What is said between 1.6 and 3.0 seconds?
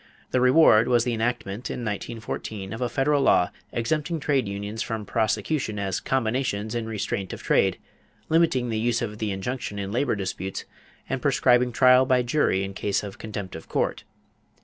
in 1914 of a